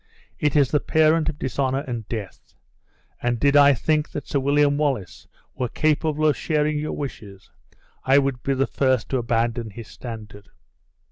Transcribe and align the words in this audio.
It 0.39 0.55
is 0.55 0.71
the 0.71 0.79
parent 0.79 1.29
of 1.29 1.37
dishonor 1.37 1.81
and 1.81 2.09
death. 2.09 2.55
And 3.21 3.39
did 3.39 3.55
I 3.55 3.75
think 3.75 4.09
that 4.13 4.27
Sir 4.27 4.39
William 4.39 4.75
Wallace 4.75 5.27
were 5.53 5.69
capable 5.69 6.25
of 6.25 6.35
sharing 6.35 6.79
your 6.79 6.93
wishes, 6.93 7.51
I 8.03 8.17
would 8.17 8.41
be 8.41 8.55
the 8.55 8.65
first 8.65 9.09
to 9.09 9.19
abandon 9.19 9.69
his 9.69 9.89
standard. 9.89 10.49